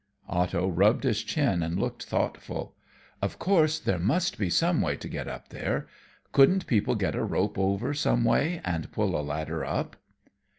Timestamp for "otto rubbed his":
0.27-1.21